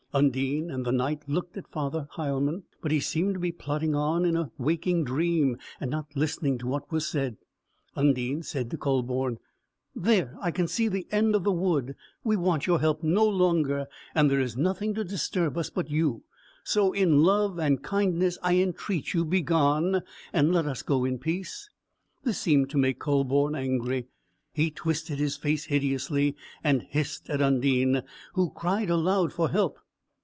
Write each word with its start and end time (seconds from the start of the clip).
Undine 0.13 0.69
and 0.69 0.83
the 0.83 0.91
Knight 0.91 1.21
looked 1.29 1.55
at 1.55 1.69
Father 1.71 2.09
Heilmann, 2.17 2.63
but 2.81 2.91
he 2.91 2.99
seemed 2.99 3.33
to 3.35 3.39
be 3.39 3.53
plodding 3.53 3.95
on 3.95 4.25
in 4.25 4.35
a 4.35 4.51
waking 4.57 5.05
dream, 5.05 5.57
and 5.79 5.89
not 5.89 6.17
listening 6.17 6.57
to 6.57 6.67
what 6.67 6.91
was 6.91 7.07
said. 7.07 7.37
Undine 7.95 8.43
said 8.43 8.69
to 8.71 8.77
Kühleborn, 8.77 9.37
"There, 9.95 10.35
I 10.41 10.51
can 10.51 10.67
see 10.67 10.89
the 10.89 11.07
end 11.11 11.33
of 11.33 11.45
the 11.45 11.51
wood; 11.53 11.95
we 12.25 12.35
want 12.35 12.67
your 12.67 12.81
help 12.81 13.01
no 13.03 13.23
longer, 13.25 13.87
and 14.13 14.29
there 14.29 14.41
is 14.41 14.57
nothing 14.57 14.93
to 14.95 15.05
disturb 15.05 15.57
us 15.57 15.69
but 15.69 15.89
you. 15.89 16.25
So 16.65 16.91
in 16.91 17.23
love 17.23 17.57
and 17.57 17.81
kindness 17.81 18.37
I 18.43 18.55
entreat 18.57 19.13
you, 19.13 19.23
begone, 19.23 20.01
and 20.33 20.51
let 20.51 20.65
us 20.65 20.81
go 20.81 21.05
in 21.05 21.19
peace." 21.19 21.69
This 22.25 22.37
seemed 22.37 22.69
to 22.71 22.77
make 22.77 22.99
Kühleborn 22.99 23.55
angry; 23.57 24.07
he 24.51 24.71
twisted 24.71 25.19
his 25.19 25.37
face 25.37 25.67
hideously, 25.67 26.35
and 26.65 26.81
hissed 26.81 27.29
at 27.29 27.41
Undine, 27.41 28.03
who 28.33 28.49
cried 28.49 28.89
aloud 28.89 29.31
for 29.31 29.47
help. 29.49 29.79